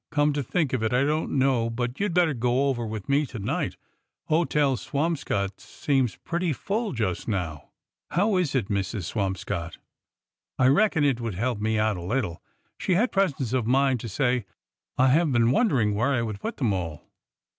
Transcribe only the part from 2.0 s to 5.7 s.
'd better go over with me to night— Hotel Swamscott